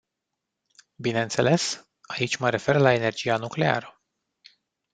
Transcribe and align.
Bineînțeles, 0.95 1.87
aici 2.01 2.35
mă 2.37 2.49
refer 2.49 2.75
la 2.75 2.93
energia 2.93 3.37
nucleară. 3.37 4.01